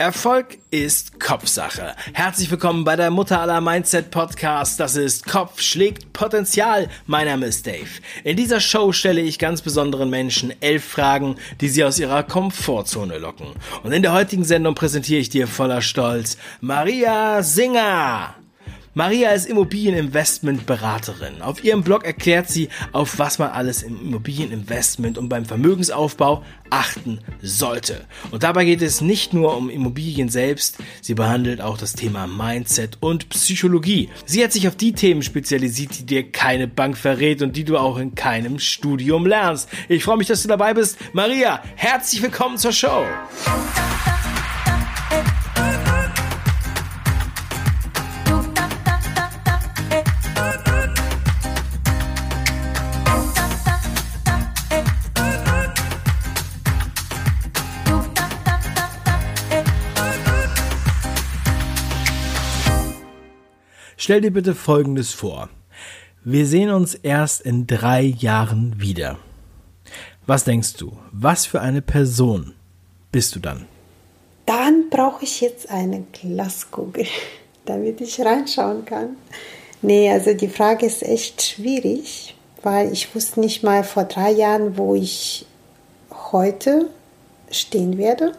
Erfolg 0.00 0.56
ist 0.70 1.20
Kopfsache. 1.20 1.94
Herzlich 2.14 2.50
willkommen 2.50 2.84
bei 2.84 2.96
der 2.96 3.10
Mutter 3.10 3.38
aller 3.38 3.60
Mindset 3.60 4.10
Podcast. 4.10 4.80
Das 4.80 4.96
ist 4.96 5.26
Kopf 5.26 5.60
schlägt 5.60 6.14
Potenzial. 6.14 6.88
Mein 7.06 7.26
Name 7.26 7.44
ist 7.44 7.66
Dave. 7.66 8.00
In 8.24 8.38
dieser 8.38 8.60
Show 8.60 8.92
stelle 8.92 9.20
ich 9.20 9.38
ganz 9.38 9.60
besonderen 9.60 10.08
Menschen 10.08 10.54
elf 10.62 10.86
Fragen, 10.86 11.36
die 11.60 11.68
sie 11.68 11.84
aus 11.84 11.98
ihrer 11.98 12.22
Komfortzone 12.22 13.18
locken. 13.18 13.48
Und 13.82 13.92
in 13.92 14.00
der 14.00 14.14
heutigen 14.14 14.44
Sendung 14.44 14.74
präsentiere 14.74 15.20
ich 15.20 15.28
dir 15.28 15.46
voller 15.46 15.82
Stolz 15.82 16.38
Maria 16.62 17.42
Singer. 17.42 18.39
Maria 18.94 19.30
ist 19.30 19.46
Immobilieninvestmentberaterin. 19.46 21.42
Auf 21.42 21.62
ihrem 21.62 21.84
Blog 21.84 22.04
erklärt 22.04 22.48
sie, 22.48 22.70
auf 22.90 23.20
was 23.20 23.38
man 23.38 23.50
alles 23.50 23.84
im 23.84 24.00
Immobilieninvestment 24.00 25.16
und 25.16 25.28
beim 25.28 25.44
Vermögensaufbau 25.44 26.42
achten 26.70 27.20
sollte. 27.40 28.04
Und 28.32 28.42
dabei 28.42 28.64
geht 28.64 28.82
es 28.82 29.00
nicht 29.00 29.32
nur 29.32 29.56
um 29.56 29.70
Immobilien 29.70 30.28
selbst, 30.28 30.78
sie 31.02 31.14
behandelt 31.14 31.60
auch 31.60 31.78
das 31.78 31.92
Thema 31.92 32.26
Mindset 32.26 32.98
und 32.98 33.28
Psychologie. 33.28 34.08
Sie 34.24 34.42
hat 34.42 34.52
sich 34.52 34.66
auf 34.66 34.74
die 34.74 34.92
Themen 34.92 35.22
spezialisiert, 35.22 35.96
die 35.96 36.06
dir 36.06 36.32
keine 36.32 36.66
Bank 36.66 36.98
verrät 36.98 37.42
und 37.42 37.54
die 37.54 37.64
du 37.64 37.78
auch 37.78 37.96
in 37.96 38.16
keinem 38.16 38.58
Studium 38.58 39.24
lernst. 39.24 39.68
Ich 39.88 40.02
freue 40.02 40.16
mich, 40.16 40.26
dass 40.26 40.42
du 40.42 40.48
dabei 40.48 40.74
bist. 40.74 40.98
Maria, 41.12 41.62
herzlich 41.76 42.22
willkommen 42.22 42.58
zur 42.58 42.72
Show. 42.72 43.04
Stell 64.10 64.22
dir 64.22 64.32
bitte 64.32 64.56
Folgendes 64.56 65.12
vor. 65.12 65.50
Wir 66.24 66.44
sehen 66.44 66.70
uns 66.70 66.96
erst 66.96 67.42
in 67.42 67.68
drei 67.68 68.02
Jahren 68.02 68.74
wieder. 68.80 69.20
Was 70.26 70.42
denkst 70.42 70.74
du? 70.78 70.98
Was 71.12 71.46
für 71.46 71.60
eine 71.60 71.80
Person 71.80 72.54
bist 73.12 73.36
du 73.36 73.38
dann? 73.38 73.66
Dann 74.46 74.90
brauche 74.90 75.22
ich 75.22 75.40
jetzt 75.40 75.70
eine 75.70 76.06
Glaskugel, 76.10 77.06
damit 77.66 78.00
ich 78.00 78.20
reinschauen 78.20 78.84
kann. 78.84 79.10
Nee, 79.80 80.10
also 80.10 80.34
die 80.34 80.48
Frage 80.48 80.86
ist 80.86 81.04
echt 81.04 81.40
schwierig, 81.42 82.34
weil 82.64 82.92
ich 82.92 83.14
wusste 83.14 83.38
nicht 83.38 83.62
mal 83.62 83.84
vor 83.84 84.02
drei 84.02 84.32
Jahren, 84.32 84.76
wo 84.76 84.96
ich 84.96 85.46
heute 86.32 86.90
stehen 87.52 87.96
werde. 87.96 88.32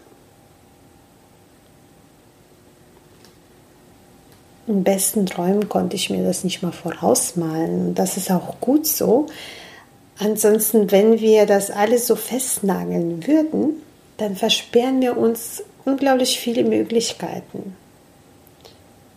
In 4.68 4.84
besten 4.84 5.26
Träumen 5.26 5.70
konnte 5.70 5.96
ich 5.96 6.10
mir 6.10 6.24
das 6.24 6.44
nicht 6.44 6.62
mal 6.62 6.72
vorausmalen. 6.72 7.96
Das 7.96 8.18
ist 8.18 8.32
auch 8.32 8.60
gut 8.60 8.86
so. 8.86 9.28
Ansonsten, 10.20 10.92
wenn 10.92 11.20
wir 11.20 11.46
das 11.46 11.72
alles 11.72 12.06
so 12.08 12.16
festnageln 12.16 13.26
würden, 13.26 13.82
dann 14.18 14.36
versperren 14.36 15.02
wir 15.02 15.18
uns 15.18 15.64
unglaublich 15.84 16.40
viele 16.40 16.64
Möglichkeiten, 16.64 17.76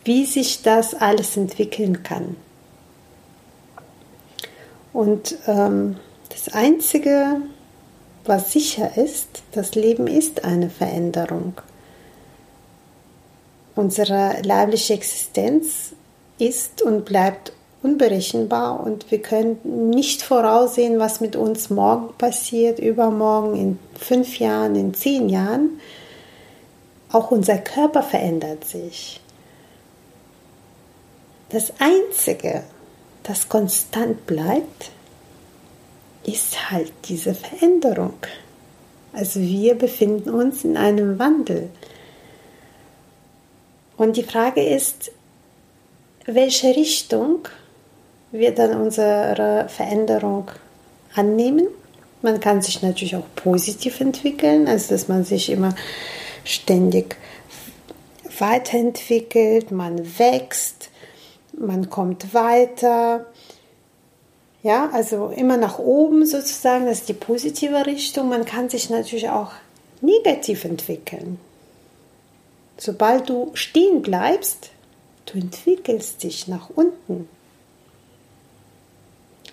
wie 0.04 0.24
sich 0.24 0.62
das 0.62 0.94
alles 0.94 1.36
entwickeln 1.36 2.02
kann. 2.02 2.36
Und 4.94 5.36
ähm, 5.46 5.96
das 6.30 6.54
Einzige, 6.54 7.42
was 8.24 8.52
sicher 8.52 8.96
ist, 8.96 9.42
das 9.52 9.74
Leben 9.74 10.06
ist 10.06 10.44
eine 10.44 10.70
Veränderung. 10.70 11.54
Unsere 13.76 14.40
leibliche 14.42 14.94
Existenz 14.94 15.92
ist 16.38 16.82
und 16.82 17.04
bleibt 17.04 17.52
unberechenbar 17.82 18.80
und 18.80 19.10
wir 19.10 19.20
können 19.20 19.90
nicht 19.90 20.22
voraussehen, 20.22 20.98
was 20.98 21.20
mit 21.20 21.36
uns 21.36 21.70
morgen 21.70 22.14
passiert, 22.16 22.78
übermorgen, 22.78 23.56
in 23.56 23.78
fünf 23.98 24.38
Jahren, 24.38 24.74
in 24.74 24.94
zehn 24.94 25.28
Jahren. 25.28 25.80
Auch 27.12 27.30
unser 27.30 27.58
Körper 27.58 28.02
verändert 28.02 28.64
sich. 28.64 29.20
Das 31.50 31.72
Einzige, 31.78 32.64
das 33.22 33.48
konstant 33.48 34.26
bleibt, 34.26 34.90
ist 36.24 36.70
halt 36.70 36.92
diese 37.04 37.34
Veränderung. 37.34 38.14
Also 39.12 39.40
wir 39.40 39.74
befinden 39.74 40.30
uns 40.30 40.64
in 40.64 40.76
einem 40.76 41.18
Wandel. 41.18 41.68
Und 43.96 44.16
die 44.16 44.22
Frage 44.22 44.62
ist, 44.62 45.12
welche 46.26 46.68
Richtung 46.74 47.48
wir 48.32 48.52
dann 48.52 48.80
unsere 48.80 49.66
Veränderung 49.68 50.50
annehmen. 51.14 51.68
Man 52.22 52.40
kann 52.40 52.62
sich 52.62 52.82
natürlich 52.82 53.14
auch 53.14 53.26
positiv 53.36 54.00
entwickeln, 54.00 54.66
also 54.66 54.94
dass 54.94 55.08
man 55.08 55.24
sich 55.24 55.50
immer 55.50 55.74
ständig 56.44 57.16
weiterentwickelt, 58.38 59.70
man 59.70 60.18
wächst, 60.18 60.90
man 61.56 61.90
kommt 61.90 62.34
weiter. 62.34 63.26
Ja, 64.62 64.88
also 64.92 65.28
immer 65.28 65.58
nach 65.58 65.78
oben 65.78 66.24
sozusagen, 66.24 66.86
das 66.86 67.00
ist 67.00 67.08
die 67.10 67.14
positive 67.14 67.86
Richtung. 67.86 68.30
Man 68.30 68.46
kann 68.46 68.70
sich 68.70 68.90
natürlich 68.90 69.28
auch 69.28 69.52
negativ 70.00 70.64
entwickeln. 70.64 71.38
Sobald 72.76 73.28
du 73.28 73.50
stehen 73.54 74.02
bleibst, 74.02 74.70
du 75.26 75.38
entwickelst 75.38 76.22
dich 76.22 76.48
nach 76.48 76.70
unten. 76.74 77.28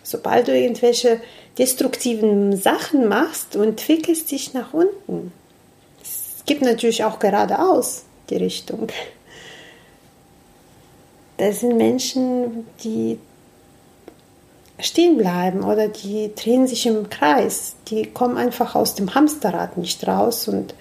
Sobald 0.04 0.48
du 0.48 0.58
irgendwelche 0.58 1.22
destruktiven 1.58 2.58
Sachen 2.58 3.08
machst, 3.08 3.56
du 3.56 3.62
entwickelst 3.62 4.32
dich 4.32 4.54
nach 4.54 4.74
unten. 4.74 5.32
Es 6.02 6.44
gibt 6.46 6.64
natürlich 6.64 7.04
auch 7.04 7.20
geradeaus 7.20 8.04
die 8.30 8.38
Richtung. 8.38 8.88
Das 11.38 11.60
sind 11.62 11.78
Menschen, 11.78 12.66
die 12.84 13.20
stehen 14.80 15.18
bleiben 15.18 15.64
oder 15.64 15.88
die 15.88 16.34
drehen 16.36 16.68
sich 16.68 16.86
im 16.86 17.10
Kreis. 17.10 17.76
Die 17.88 18.08
kommen 18.08 18.38
einfach 18.38 18.76
aus 18.76 18.96
dem 18.96 19.14
Hamsterrad 19.14 19.78
nicht 19.78 20.08
raus 20.08 20.48
und 20.48 20.74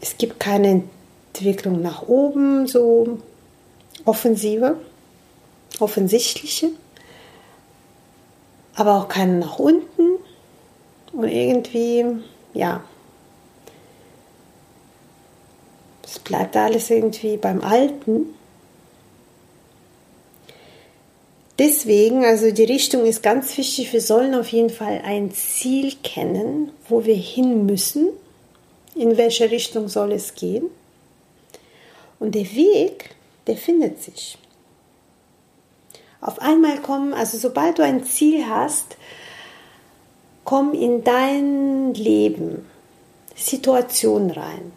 es 0.00 0.18
gibt 0.18 0.38
keine 0.40 0.82
Entwicklung 1.34 1.80
nach 1.80 2.02
oben, 2.02 2.66
so 2.66 3.18
offensive, 4.04 4.76
offensichtliche, 5.80 6.68
aber 8.74 8.98
auch 8.98 9.08
keine 9.08 9.38
nach 9.38 9.58
unten 9.58 10.18
und 11.12 11.28
irgendwie, 11.28 12.04
ja, 12.52 12.84
es 16.04 16.18
bleibt 16.18 16.54
alles 16.54 16.90
irgendwie 16.90 17.38
beim 17.38 17.62
Alten. 17.62 18.34
Deswegen, 21.58 22.24
also 22.24 22.50
die 22.50 22.64
Richtung 22.64 23.06
ist 23.06 23.22
ganz 23.22 23.56
wichtig. 23.56 23.92
Wir 23.92 24.00
sollen 24.00 24.34
auf 24.34 24.48
jeden 24.48 24.70
Fall 24.70 25.00
ein 25.04 25.30
Ziel 25.30 25.94
kennen, 26.02 26.72
wo 26.88 27.04
wir 27.04 27.14
hin 27.14 27.64
müssen. 27.64 28.08
In 28.94 29.16
welche 29.16 29.50
Richtung 29.50 29.88
soll 29.88 30.12
es 30.12 30.34
gehen? 30.34 30.64
Und 32.22 32.36
der 32.36 32.54
Weg, 32.54 33.16
der 33.48 33.56
findet 33.56 34.00
sich. 34.00 34.38
Auf 36.20 36.38
einmal 36.38 36.78
kommen, 36.78 37.14
also 37.14 37.36
sobald 37.36 37.80
du 37.80 37.82
ein 37.82 38.04
Ziel 38.04 38.46
hast, 38.48 38.96
kommen 40.44 40.72
in 40.72 41.02
dein 41.02 41.94
Leben 41.94 42.64
Situationen 43.34 44.30
rein, 44.30 44.70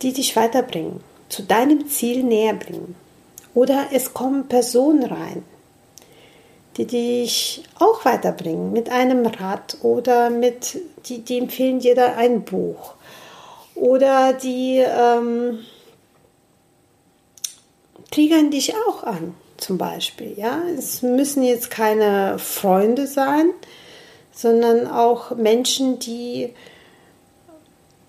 die 0.00 0.14
dich 0.14 0.34
weiterbringen, 0.36 1.02
zu 1.28 1.42
deinem 1.42 1.86
Ziel 1.88 2.22
näher 2.22 2.54
bringen. 2.54 2.96
Oder 3.52 3.88
es 3.92 4.14
kommen 4.14 4.48
Personen 4.48 5.04
rein, 5.04 5.44
die 6.78 6.86
dich 6.86 7.62
auch 7.78 8.06
weiterbringen 8.06 8.72
mit 8.72 8.88
einem 8.88 9.26
Rat 9.26 9.76
oder 9.82 10.30
mit, 10.30 10.78
die, 11.04 11.18
die 11.18 11.36
empfehlen 11.36 11.80
dir 11.80 11.94
da 11.94 12.14
ein 12.14 12.42
Buch 12.42 12.94
oder 13.80 14.34
die 14.34 14.76
ähm, 14.76 15.60
triggern 18.10 18.50
dich 18.50 18.74
auch 18.86 19.02
an, 19.04 19.34
zum 19.56 19.78
Beispiel. 19.78 20.34
Ja? 20.36 20.62
Es 20.76 21.02
müssen 21.02 21.42
jetzt 21.42 21.70
keine 21.70 22.38
Freunde 22.38 23.06
sein, 23.06 23.50
sondern 24.32 24.86
auch 24.86 25.34
Menschen, 25.34 25.98
die 25.98 26.52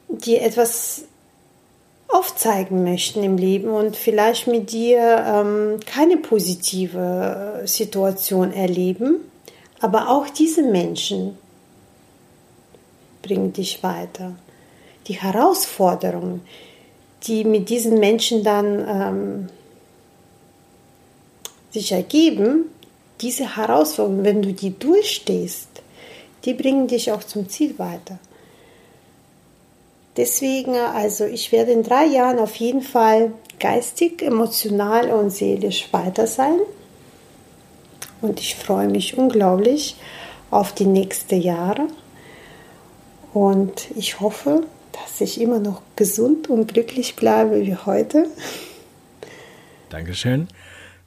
dir 0.10 0.42
etwas 0.42 1.06
aufzeigen 2.10 2.84
möchten 2.84 3.24
im 3.24 3.38
Leben 3.38 3.70
und 3.70 3.96
vielleicht 3.96 4.48
mit 4.48 4.74
dir 4.74 5.24
ähm, 5.26 5.80
keine 5.86 6.18
positive 6.18 7.62
Situation 7.64 8.52
erleben. 8.52 9.22
Aber 9.80 10.10
auch 10.10 10.28
diese 10.28 10.64
Menschen 10.64 11.38
bringen 13.22 13.54
dich 13.54 13.82
weiter. 13.84 14.36
Die 15.12 15.20
Herausforderungen, 15.20 16.42
die 17.24 17.44
mit 17.44 17.68
diesen 17.68 18.00
Menschen 18.00 18.46
dann 18.46 18.88
ähm, 18.88 19.50
sich 21.70 21.92
ergeben, 21.92 22.66
diese 23.20 23.58
Herausforderungen, 23.58 24.24
wenn 24.24 24.42
du 24.42 24.54
die 24.54 24.78
durchstehst, 24.78 25.68
die 26.46 26.54
bringen 26.54 26.88
dich 26.88 27.12
auch 27.12 27.26
zum 27.26 27.50
Ziel 27.50 27.78
weiter. 27.78 28.20
Deswegen, 30.16 30.76
also 30.76 31.26
ich 31.26 31.52
werde 31.52 31.72
in 31.72 31.84
drei 31.84 32.06
Jahren 32.06 32.40
auf 32.40 32.56
jeden 32.56 32.82
Fall 32.82 33.34
geistig, 33.60 34.22
emotional 34.22 35.12
und 35.12 35.30
seelisch 35.30 35.92
weiter 35.92 36.26
sein. 36.26 36.60
Und 38.22 38.40
ich 38.40 38.56
freue 38.56 38.88
mich 38.88 39.18
unglaublich 39.18 39.98
auf 40.52 40.74
die 40.74 40.86
nächsten 40.86 41.42
Jahre. 41.42 41.88
Und 43.34 43.90
ich 43.96 44.20
hoffe, 44.20 44.64
dass 44.94 45.22
ich 45.22 45.40
immer 45.40 45.60
noch 45.60 45.82
gesund 45.96 46.50
und 46.50 46.74
glücklich 46.74 47.16
bleibe 47.16 47.62
wie 47.66 47.76
heute. 47.76 48.28
Dankeschön. 49.90 50.48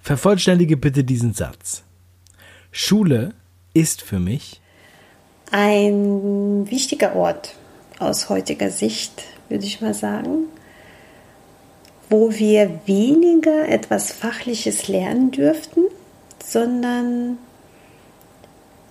Vervollständige 0.01 0.77
bitte 0.77 1.05
diesen 1.05 1.33
Satz. 1.33 1.83
Schule 2.71 3.33
ist 3.73 4.03
für 4.03 4.19
mich 4.19 4.61
ein 5.51 6.69
wichtiger 6.71 7.15
Ort 7.15 7.55
aus 7.99 8.29
heutiger 8.29 8.71
Sicht, 8.71 9.23
würde 9.49 9.65
ich 9.65 9.81
mal 9.81 9.95
sagen, 9.95 10.47
wo 12.11 12.33
wir 12.33 12.81
weniger 12.87 13.69
etwas 13.69 14.13
Fachliches 14.13 14.89
lernen 14.89 15.31
dürften, 15.31 15.83
sondern 16.45 17.39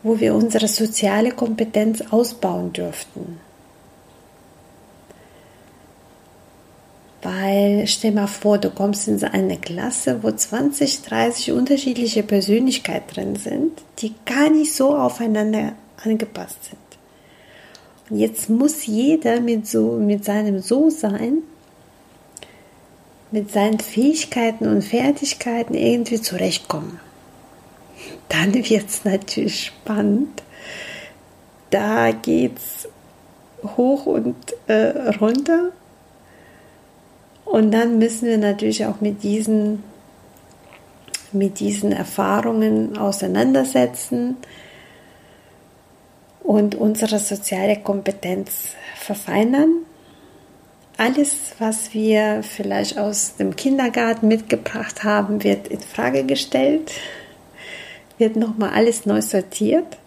wo 0.03 0.19
wir 0.19 0.33
unsere 0.33 0.67
soziale 0.67 1.31
Kompetenz 1.31 2.01
ausbauen 2.09 2.73
dürften. 2.73 3.39
Weil 7.23 7.87
stell 7.87 8.11
mal 8.11 8.27
vor, 8.27 8.57
du 8.57 8.69
kommst 8.69 9.07
in 9.07 9.23
eine 9.23 9.57
Klasse, 9.57 10.21
wo 10.21 10.31
20, 10.31 11.03
30 11.03 11.53
unterschiedliche 11.53 12.21
Persönlichkeiten 12.21 13.13
drin 13.13 13.35
sind, 13.37 13.81
die 13.99 14.13
gar 14.25 14.49
nicht 14.49 14.73
so 14.73 14.95
aufeinander 14.95 15.71
angepasst 16.03 16.65
sind. 16.65 16.77
Und 18.09 18.19
jetzt 18.19 18.49
muss 18.49 18.85
jeder 18.85 19.39
mit, 19.39 19.65
so, 19.67 19.93
mit 19.93 20.25
seinem 20.25 20.59
So-Sein, 20.59 21.43
mit 23.31 23.51
seinen 23.51 23.79
Fähigkeiten 23.79 24.67
und 24.67 24.83
Fertigkeiten 24.83 25.73
irgendwie 25.73 26.21
zurechtkommen. 26.21 26.99
Dann 28.27 28.53
wird 28.53 28.89
es 28.89 29.05
natürlich 29.05 29.67
spannend. 29.67 30.43
Da 31.69 32.11
geht 32.11 32.57
es 32.57 32.89
hoch 33.77 34.05
und 34.05 34.35
äh, 34.67 35.09
runter. 35.19 35.71
Und 37.45 37.71
dann 37.71 37.99
müssen 37.99 38.27
wir 38.27 38.37
natürlich 38.37 38.85
auch 38.85 39.01
mit 39.01 39.23
diesen, 39.23 39.83
mit 41.31 41.59
diesen 41.59 41.91
Erfahrungen 41.91 42.97
auseinandersetzen 42.97 44.37
und 46.43 46.75
unsere 46.75 47.19
soziale 47.19 47.77
Kompetenz 47.77 48.69
verfeinern. 48.95 49.85
Alles, 50.97 51.55
was 51.57 51.93
wir 51.93 52.43
vielleicht 52.43 52.99
aus 52.99 53.35
dem 53.35 53.55
Kindergarten 53.55 54.27
mitgebracht 54.27 55.03
haben, 55.03 55.43
wird 55.43 55.67
in 55.67 55.79
Frage 55.79 56.23
gestellt, 56.23 56.91
wird 58.17 58.35
nochmal 58.35 58.69
alles 58.69 59.05
neu 59.05 59.21
sortiert. 59.21 59.97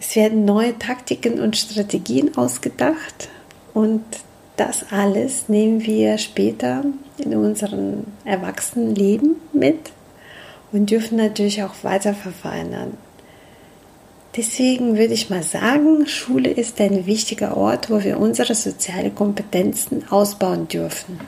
Es 0.00 0.16
werden 0.16 0.44
neue 0.44 0.78
Taktiken 0.78 1.40
und 1.40 1.56
Strategien 1.56 2.36
ausgedacht 2.36 3.28
und 3.74 4.02
das 4.58 4.90
alles 4.90 5.48
nehmen 5.48 5.84
wir 5.84 6.18
später 6.18 6.84
in 7.18 7.34
unserem 7.34 8.04
Erwachsenenleben 8.24 9.36
mit 9.52 9.92
und 10.72 10.90
dürfen 10.90 11.16
natürlich 11.16 11.62
auch 11.62 11.82
weiter 11.82 12.14
verfeinern. 12.14 12.94
Deswegen 14.36 14.98
würde 14.98 15.14
ich 15.14 15.30
mal 15.30 15.42
sagen, 15.42 16.06
Schule 16.06 16.50
ist 16.50 16.80
ein 16.80 17.06
wichtiger 17.06 17.56
Ort, 17.56 17.90
wo 17.90 18.02
wir 18.02 18.20
unsere 18.20 18.54
sozialen 18.54 19.14
Kompetenzen 19.14 20.08
ausbauen 20.10 20.68
dürfen. 20.68 21.18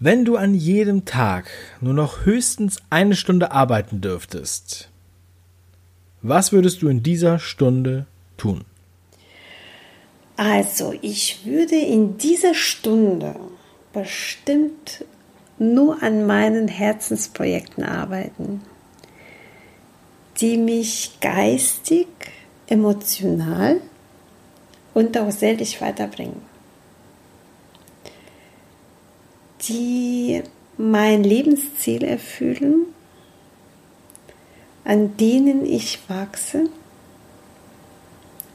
Wenn 0.00 0.24
du 0.24 0.36
an 0.36 0.54
jedem 0.54 1.04
Tag 1.04 1.50
nur 1.80 1.94
noch 1.94 2.24
höchstens 2.24 2.78
eine 2.90 3.16
Stunde 3.16 3.52
arbeiten 3.52 4.00
dürftest, 4.00 4.90
was 6.22 6.52
würdest 6.52 6.82
du 6.82 6.88
in 6.88 7.02
dieser 7.02 7.38
Stunde 7.38 8.06
tun? 8.36 8.64
Also, 10.38 10.94
ich 11.02 11.44
würde 11.44 11.76
in 11.76 12.16
dieser 12.16 12.54
Stunde 12.54 13.36
bestimmt 13.92 15.04
nur 15.58 16.02
an 16.02 16.26
meinen 16.26 16.68
Herzensprojekten 16.68 17.84
arbeiten 17.84 18.62
die 20.40 20.56
mich 20.56 21.18
geistig, 21.20 22.06
emotional 22.66 23.80
und 24.94 25.16
auch 25.18 25.30
seelisch 25.30 25.80
weiterbringen. 25.80 26.40
Die 29.62 30.42
mein 30.76 31.24
Lebensziel 31.24 32.04
erfüllen, 32.04 32.86
an 34.84 35.16
denen 35.16 35.66
ich 35.66 35.98
wachse 36.08 36.70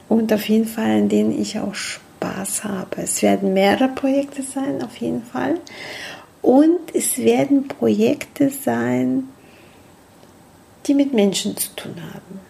und 0.08 0.32
auf 0.32 0.48
jeden 0.48 0.66
Fall 0.66 1.02
an 1.02 1.08
denen 1.08 1.38
ich 1.38 1.58
auch 1.58 1.74
Spaß 1.74 2.64
habe. 2.64 3.02
Es 3.02 3.22
werden 3.22 3.52
mehrere 3.52 3.88
Projekte 3.88 4.42
sein, 4.42 4.82
auf 4.82 4.96
jeden 4.96 5.22
Fall. 5.22 5.58
Und 6.42 6.94
es 6.94 7.18
werden 7.18 7.68
Projekte 7.68 8.50
sein, 8.50 9.24
die 10.86 10.94
mit 10.94 11.14
Menschen 11.14 11.56
zu 11.56 11.74
tun 11.74 11.94
haben. 11.96 12.40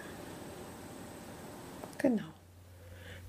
Genau. 1.98 2.24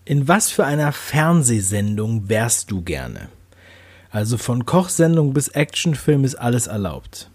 In 0.05 0.27
was 0.27 0.51
für 0.51 0.65
einer 0.65 0.91
Fernsehsendung 0.91 2.29
wärst 2.29 2.71
du 2.71 2.81
gerne? 2.81 3.29
Also 4.11 4.37
von 4.37 4.65
Kochsendung 4.65 5.33
bis 5.33 5.49
Actionfilm 5.49 6.23
ist 6.23 6.35
alles 6.35 6.67
erlaubt. 6.67 7.29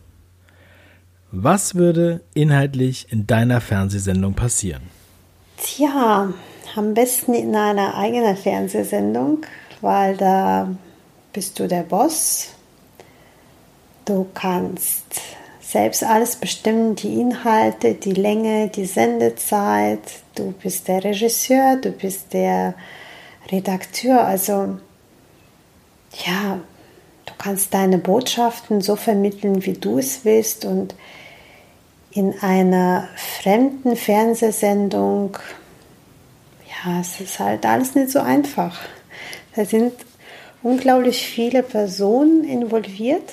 Was 1.32 1.74
würde 1.74 2.22
inhaltlich 2.34 3.06
in 3.10 3.26
deiner 3.26 3.60
Fernsehsendung 3.60 4.34
passieren? 4.34 4.82
Tja, 5.56 6.32
am 6.76 6.94
besten 6.94 7.34
in 7.34 7.54
einer 7.54 7.96
eigenen 7.96 8.36
Fernsehsendung, 8.36 9.42
weil 9.80 10.16
da 10.16 10.68
bist 11.32 11.58
du 11.58 11.68
der 11.68 11.82
Boss. 11.82 12.50
Du 14.04 14.26
kannst 14.34 15.04
selbst 15.60 16.02
alles 16.02 16.36
bestimmen, 16.36 16.96
die 16.96 17.20
Inhalte, 17.20 17.94
die 17.94 18.12
Länge, 18.12 18.68
die 18.68 18.86
Sendezeit. 18.86 20.00
Du 20.34 20.52
bist 20.52 20.88
der 20.88 21.04
Regisseur, 21.04 21.76
du 21.76 21.92
bist 21.92 22.32
der 22.32 22.74
Redakteur. 23.50 24.24
Also 24.24 24.78
ja, 26.26 26.58
du 27.26 27.32
kannst 27.38 27.72
deine 27.72 27.98
Botschaften 27.98 28.80
so 28.80 28.96
vermitteln, 28.96 29.64
wie 29.64 29.74
du 29.74 29.98
es 29.98 30.24
willst. 30.24 30.64
Und 30.64 30.94
in 32.10 32.34
einer 32.40 33.08
fremden 33.40 33.94
Fernsehsendung, 33.94 35.38
ja, 36.84 37.00
es 37.00 37.20
ist 37.20 37.38
halt 37.38 37.66
alles 37.66 37.94
nicht 37.94 38.10
so 38.10 38.20
einfach. 38.20 38.78
Da 39.54 39.64
sind 39.64 39.92
unglaublich 40.62 41.26
viele 41.26 41.62
Personen 41.62 42.44
involviert 42.44 43.30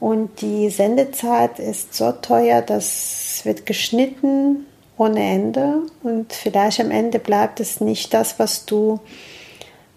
und 0.00 0.40
die 0.40 0.70
Sendezeit 0.70 1.58
ist 1.58 1.94
so 1.94 2.12
teuer, 2.12 2.62
dass 2.62 3.42
wird 3.46 3.64
geschnitten 3.64 4.66
ohne 4.98 5.22
Ende 5.22 5.82
und 6.02 6.32
vielleicht 6.32 6.80
am 6.80 6.90
Ende 6.90 7.18
bleibt 7.18 7.60
es 7.60 7.80
nicht 7.80 8.12
das, 8.12 8.38
was 8.38 8.66
du 8.66 9.00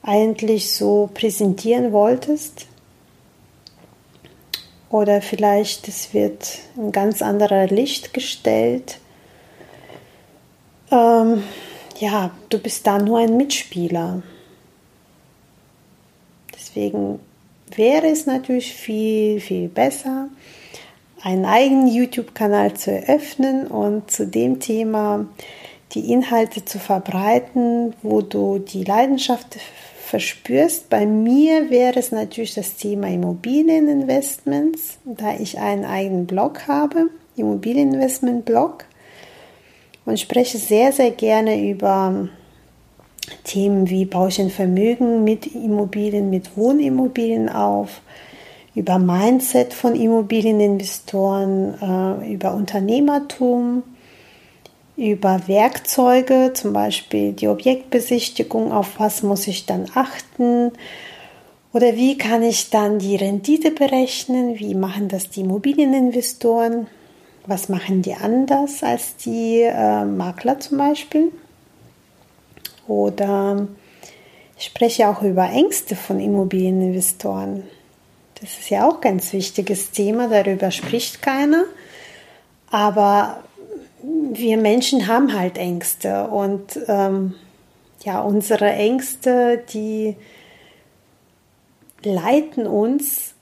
eigentlich 0.02 0.74
so 0.74 1.10
präsentieren 1.14 1.92
wolltest. 1.92 2.68
Oder 4.90 5.22
vielleicht 5.22 5.88
es 5.88 6.14
wird 6.14 6.60
ein 6.78 6.92
ganz 6.92 7.22
anderer 7.22 7.68
Licht 7.68 8.14
gestellt. 8.14 8.98
Ähm, 10.92 11.44
ja, 12.00 12.32
du 12.50 12.60
bist 12.60 12.88
da 12.88 12.98
nur 12.98 13.20
ein 13.20 13.38
Mitspieler. 13.38 14.24
Deswegen 16.56 17.20
wäre 17.76 18.08
es 18.08 18.26
natürlich 18.26 18.74
viel, 18.74 19.40
viel 19.42 19.68
besser, 19.68 20.30
einen 21.22 21.46
eigenen 21.46 21.88
YouTube-Kanal 21.88 22.74
zu 22.76 22.92
eröffnen 22.92 23.68
und 23.68 24.10
zu 24.10 24.26
dem 24.26 24.60
Thema 24.60 25.28
die 25.92 26.12
Inhalte 26.12 26.64
zu 26.64 26.80
verbreiten, 26.80 27.94
wo 28.04 28.22
du 28.22 28.60
die 28.60 28.84
Leidenschaft 28.84 29.58
verspürst. 30.06 30.90
Bei 30.90 31.06
mir 31.06 31.70
wäre 31.70 32.00
es 32.00 32.12
natürlich 32.12 32.54
das 32.54 32.76
Thema 32.76 33.08
Immobilieninvestments, 33.08 35.00
da 35.04 35.36
ich 35.36 35.60
einen 35.60 35.86
eigenen 35.86 36.26
Blog 36.26 36.68
habe, 36.68 37.10
Immobilieninvestment-Blog, 37.36 38.86
und 40.10 40.20
spreche 40.20 40.58
sehr, 40.58 40.92
sehr 40.92 41.12
gerne 41.12 41.70
über 41.70 42.28
Themen 43.44 43.90
wie 43.90 44.06
baue 44.06 44.30
ich 44.30 44.40
ein 44.40 44.50
Vermögen 44.50 45.24
mit 45.24 45.48
Immobilien, 45.48 46.30
mit 46.30 46.58
Wohnimmobilien 46.58 47.50
auf, 47.50 48.02
über 48.76 49.00
Mindset 49.00 49.74
von 49.74 49.96
Immobilieninvestoren, 49.96 52.22
äh, 52.24 52.34
über 52.34 52.54
Unternehmertum, 52.54 53.84
über 54.96 55.48
Werkzeuge, 55.48 56.52
zum 56.54 56.74
Beispiel 56.74 57.34
die 57.34 57.48
Objektbesichtigung, 57.48 58.72
auf 58.72 59.00
was 59.00 59.24
muss 59.24 59.48
ich 59.48 59.66
dann 59.66 59.86
achten? 59.96 60.72
Oder 61.72 61.96
wie 61.96 62.18
kann 62.18 62.42
ich 62.42 62.70
dann 62.70 63.00
die 63.00 63.16
Rendite 63.16 63.72
berechnen, 63.72 64.60
wie 64.60 64.76
machen 64.76 65.08
das 65.08 65.30
die 65.30 65.42
Immobilieninvestoren, 65.42 66.88
was 67.46 67.70
machen 67.70 68.02
die 68.02 68.14
anders 68.14 68.84
als 68.84 69.16
die 69.18 69.62
äh, 69.62 70.06
Makler 70.06 70.60
zum 70.60 70.78
Beispiel. 70.78 71.32
Oder 72.88 73.68
ich 74.58 74.66
spreche 74.66 75.08
auch 75.08 75.22
über 75.22 75.50
Ängste 75.50 75.96
von 75.96 76.20
Immobilieninvestoren. 76.20 77.64
Das 78.42 78.58
ist 78.58 78.70
ja 78.70 78.88
auch 78.88 78.96
ein 78.96 79.02
ganz 79.02 79.34
wichtiges 79.34 79.92
Thema, 79.92 80.28
darüber 80.28 80.72
spricht 80.72 81.22
keiner. 81.22 81.66
Aber 82.72 83.44
wir 84.04 84.58
Menschen 84.58 85.08
haben 85.08 85.38
halt 85.38 85.58
Ängste 85.58 86.28
und 86.28 86.80
ähm, 86.88 87.36
ja, 88.04 88.22
unsere 88.22 88.72
Ängste, 88.72 89.64
die 89.74 90.16
leiten 92.04 92.66
uns 92.66 93.34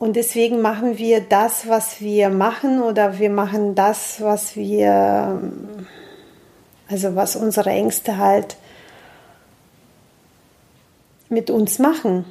und 0.00 0.16
deswegen 0.16 0.62
machen 0.62 0.96
wir 0.96 1.20
das, 1.20 1.68
was 1.68 2.00
wir 2.00 2.30
machen 2.30 2.82
oder 2.82 3.18
wir 3.18 3.28
machen 3.28 3.74
das, 3.74 4.22
was 4.22 4.56
wir, 4.56 5.42
also 6.88 7.14
was 7.16 7.36
unsere 7.36 7.68
Ängste 7.68 8.16
halt 8.16 8.56
mit 11.28 11.50
uns 11.50 11.78
machen. 11.78 12.24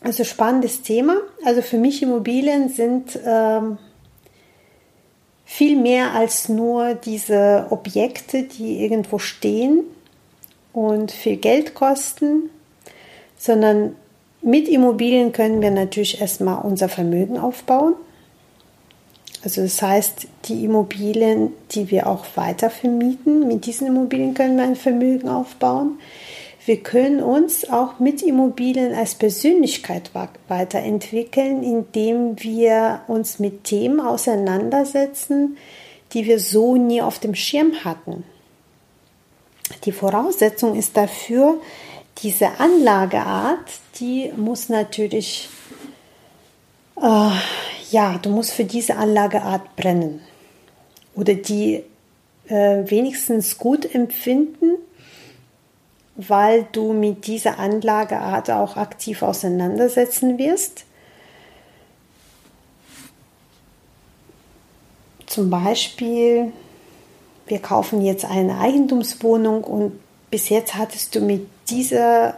Also 0.00 0.24
spannendes 0.24 0.82
Thema. 0.82 1.18
Also 1.44 1.62
für 1.62 1.78
mich 1.78 2.02
Immobilien 2.02 2.68
sind 2.68 3.16
ähm, 3.24 3.78
viel 5.44 5.76
mehr 5.76 6.10
als 6.12 6.48
nur 6.48 6.94
diese 6.94 7.68
Objekte, 7.70 8.42
die 8.42 8.82
irgendwo 8.82 9.20
stehen 9.20 9.84
und 10.72 11.12
viel 11.12 11.36
Geld 11.36 11.74
kosten, 11.74 12.50
sondern 13.38 13.94
mit 14.42 14.68
Immobilien 14.68 15.32
können 15.32 15.62
wir 15.62 15.70
natürlich 15.70 16.20
erstmal 16.20 16.64
unser 16.64 16.88
Vermögen 16.88 17.38
aufbauen. 17.38 17.94
Also 19.44 19.62
das 19.62 19.82
heißt, 19.82 20.28
die 20.44 20.64
Immobilien, 20.64 21.52
die 21.72 21.90
wir 21.90 22.06
auch 22.06 22.24
weiter 22.36 22.70
vermieten, 22.70 23.48
mit 23.48 23.66
diesen 23.66 23.88
Immobilien 23.88 24.34
können 24.34 24.56
wir 24.56 24.64
ein 24.64 24.76
Vermögen 24.76 25.28
aufbauen. 25.28 25.98
Wir 26.64 26.76
können 26.76 27.20
uns 27.20 27.68
auch 27.68 27.98
mit 27.98 28.22
Immobilien 28.22 28.94
als 28.94 29.16
Persönlichkeit 29.16 30.12
weiterentwickeln, 30.46 31.64
indem 31.64 32.40
wir 32.40 33.00
uns 33.08 33.40
mit 33.40 33.64
Themen 33.64 33.98
auseinandersetzen, 33.98 35.56
die 36.12 36.24
wir 36.24 36.38
so 36.38 36.76
nie 36.76 37.02
auf 37.02 37.18
dem 37.18 37.34
Schirm 37.34 37.84
hatten. 37.84 38.22
Die 39.84 39.92
Voraussetzung 39.92 40.76
ist 40.76 40.96
dafür, 40.96 41.56
diese 42.22 42.60
Anlageart, 42.60 43.70
die 43.98 44.32
muss 44.36 44.68
natürlich, 44.68 45.48
äh, 46.96 47.30
ja, 47.90 48.18
du 48.18 48.30
musst 48.30 48.52
für 48.52 48.64
diese 48.64 48.96
Anlageart 48.96 49.76
brennen 49.76 50.20
oder 51.14 51.34
die 51.34 51.82
äh, 52.48 52.82
wenigstens 52.88 53.58
gut 53.58 53.94
empfinden 53.94 54.78
weil 56.16 56.66
du 56.72 56.92
mit 56.92 57.26
dieser 57.26 57.58
Anlageart 57.58 58.50
auch 58.50 58.76
aktiv 58.76 59.22
auseinandersetzen 59.22 60.38
wirst. 60.38 60.84
Zum 65.26 65.48
Beispiel, 65.48 66.52
wir 67.46 67.58
kaufen 67.60 68.02
jetzt 68.02 68.26
eine 68.26 68.58
Eigentumswohnung 68.58 69.64
und 69.64 69.98
bis 70.30 70.50
jetzt 70.50 70.74
hattest 70.74 71.14
du 71.14 71.20
mit 71.20 71.46
dieser 71.70 72.36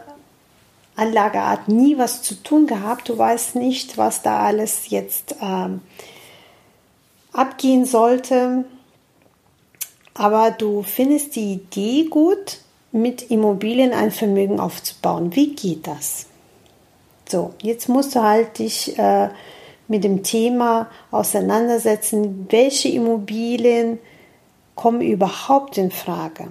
Anlageart 0.95 1.67
nie 1.67 1.97
was 1.97 2.21
zu 2.21 2.35
tun 2.41 2.67
gehabt. 2.67 3.09
Du 3.09 3.17
weißt 3.17 3.55
nicht, 3.55 3.97
was 3.97 4.21
da 4.21 4.39
alles 4.39 4.89
jetzt 4.89 5.35
ähm, 5.41 5.81
abgehen 7.33 7.85
sollte. 7.85 8.65
Aber 10.13 10.51
du 10.51 10.83
findest 10.83 11.35
die 11.35 11.53
Idee 11.53 12.05
gut 12.05 12.59
mit 12.91 13.29
Immobilien 13.29 13.91
ein 13.91 14.11
Vermögen 14.11 14.59
aufzubauen. 14.59 15.35
Wie 15.35 15.53
geht 15.53 15.85
das? 15.85 16.27
So, 17.27 17.53
jetzt 17.61 17.89
musst 17.89 18.15
du 18.15 18.23
halt 18.23 18.59
dich 18.59 18.97
äh, 18.97 19.29
mit 19.87 20.03
dem 20.03 20.23
Thema 20.23 20.89
auseinandersetzen, 21.11 22.47
welche 22.49 22.87
Immobilien 22.89 23.99
kommen 24.75 25.01
überhaupt 25.01 25.77
in 25.77 25.91
Frage. 25.91 26.47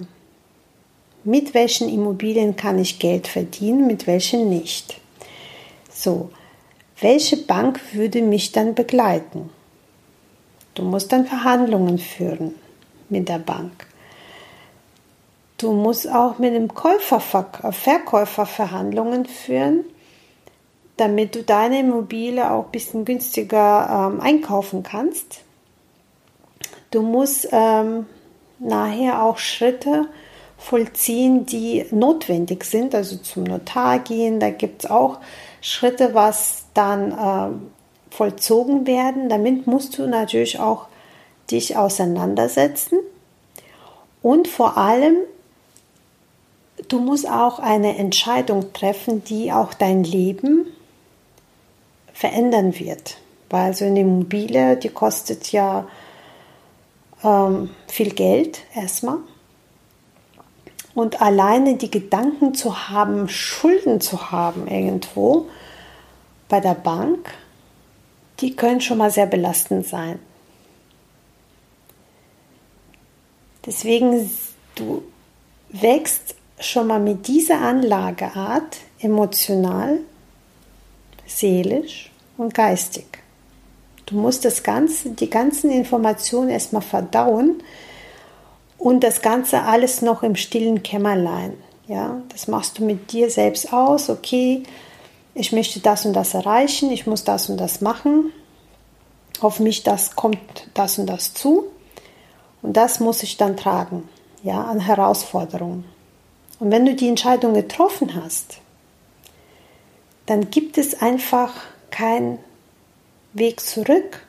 Mit 1.25 1.55
welchen 1.55 1.89
Immobilien 1.89 2.55
kann 2.55 2.77
ich 2.77 2.99
Geld 2.99 3.27
verdienen, 3.27 3.87
mit 3.87 4.05
welchen 4.05 4.47
nicht. 4.47 5.01
So, 5.91 6.29
welche 7.01 7.37
Bank 7.37 7.81
würde 7.93 8.21
mich 8.21 8.51
dann 8.51 8.75
begleiten? 8.75 9.49
Du 10.75 10.83
musst 10.83 11.11
dann 11.11 11.25
Verhandlungen 11.25 11.97
führen 11.97 12.53
mit 13.09 13.27
der 13.27 13.39
Bank. 13.39 13.87
Du 15.57 15.71
musst 15.71 16.07
auch 16.07 16.37
mit 16.37 16.53
dem 16.53 16.73
Käufer, 16.73 17.19
Verkäufer 17.19 18.45
Verhandlungen 18.45 19.25
führen, 19.25 19.85
damit 20.97 21.33
du 21.33 21.41
deine 21.41 21.79
Immobilie 21.79 22.51
auch 22.51 22.65
ein 22.65 22.71
bisschen 22.71 23.03
günstiger 23.03 24.11
ähm, 24.13 24.21
einkaufen 24.21 24.83
kannst. 24.83 25.41
Du 26.91 27.01
musst 27.01 27.47
ähm, 27.51 28.05
nachher 28.59 29.23
auch 29.23 29.37
Schritte 29.37 30.07
vollziehen, 30.57 31.45
die 31.45 31.85
notwendig 31.91 32.63
sind, 32.63 32.95
also 32.95 33.17
zum 33.17 33.43
Notar 33.43 33.99
gehen. 33.99 34.39
Da 34.39 34.49
gibt 34.49 34.83
es 34.83 34.89
auch 34.89 35.19
Schritte, 35.61 36.13
was 36.13 36.65
dann 36.73 37.11
äh, 37.11 38.15
vollzogen 38.15 38.87
werden. 38.87 39.29
Damit 39.29 39.67
musst 39.67 39.97
du 39.97 40.07
natürlich 40.07 40.59
auch 40.59 40.87
dich 41.51 41.77
auseinandersetzen. 41.77 42.99
Und 44.21 44.47
vor 44.47 44.77
allem 44.77 45.17
du 46.87 46.99
musst 46.99 47.29
auch 47.29 47.59
eine 47.59 47.97
Entscheidung 47.97 48.73
treffen, 48.73 49.23
die 49.23 49.51
auch 49.51 49.73
dein 49.73 50.03
Leben 50.03 50.67
verändern 52.13 52.77
wird. 52.79 53.17
Weil 53.49 53.73
so 53.73 53.85
eine 53.85 54.01
Immobilie, 54.01 54.77
die 54.77 54.89
kostet 54.89 55.51
ja 55.51 55.87
ähm, 57.23 57.69
viel 57.87 58.11
Geld 58.11 58.61
erstmal. 58.73 59.17
Und 60.95 61.21
alleine 61.21 61.75
die 61.75 61.91
Gedanken 61.91 62.55
zu 62.55 62.89
haben, 62.89 63.27
Schulden 63.27 63.99
zu 63.99 64.31
haben 64.31 64.65
irgendwo 64.67 65.47
bei 66.47 66.61
der 66.61 66.73
Bank, 66.73 67.33
die 68.39 68.55
können 68.55 68.79
schon 68.79 68.97
mal 68.97 69.11
sehr 69.11 69.25
belastend 69.25 69.85
sein. 69.85 70.19
Deswegen, 73.65 74.31
du 74.75 75.03
wächst 75.69 76.35
schon 76.59 76.87
mal 76.87 76.99
mit 76.99 77.27
dieser 77.27 77.59
Anlageart 77.59 78.77
emotional, 78.99 79.99
seelisch 81.25 82.09
und 82.37 82.53
geistig. 82.53 83.05
Du 84.05 84.15
musst 84.15 84.45
das 84.45 84.63
Ganze, 84.63 85.09
die 85.09 85.29
ganzen 85.29 85.71
Informationen 85.71 86.49
erstmal 86.49 86.83
verdauen 86.83 87.61
und 88.77 89.03
das 89.03 89.21
Ganze 89.21 89.63
alles 89.63 90.01
noch 90.01 90.23
im 90.23 90.35
stillen 90.35 90.83
Kämmerlein. 90.83 91.53
Ja, 91.87 92.21
das 92.29 92.47
machst 92.47 92.79
du 92.79 92.85
mit 92.85 93.11
dir 93.11 93.29
selbst 93.29 93.71
aus. 93.71 94.09
Okay, 94.09 94.63
ich 95.33 95.51
möchte 95.51 95.79
das 95.79 96.05
und 96.05 96.13
das 96.13 96.33
erreichen, 96.33 96.91
ich 96.91 97.05
muss 97.05 97.23
das 97.23 97.49
und 97.49 97.57
das 97.57 97.81
machen. 97.81 98.31
Auf 99.41 99.59
mich 99.59 99.83
das 99.83 100.15
kommt 100.15 100.39
das 100.73 100.97
und 100.97 101.07
das 101.07 101.33
zu 101.33 101.65
und 102.61 102.77
das 102.77 102.99
muss 102.99 103.21
ich 103.21 103.37
dann 103.37 103.57
tragen. 103.57 104.09
Ja, 104.43 104.63
an 104.63 104.79
Herausforderungen. 104.79 105.85
Und 106.59 106.71
wenn 106.71 106.85
du 106.85 106.95
die 106.95 107.09
Entscheidung 107.09 107.53
getroffen 107.53 108.15
hast, 108.15 108.59
dann 110.25 110.49
gibt 110.49 110.77
es 110.77 111.01
einfach 111.01 111.53
keinen 111.91 112.39
Weg 113.33 113.59
zurück. 113.59 114.24